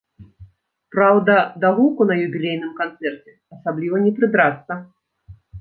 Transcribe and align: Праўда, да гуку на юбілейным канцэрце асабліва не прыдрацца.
Праўда, 0.93 1.35
да 1.65 1.71
гуку 1.79 2.01
на 2.13 2.19
юбілейным 2.25 2.73
канцэрце 2.81 3.31
асабліва 3.59 4.03
не 4.07 4.11
прыдрацца. 4.23 4.73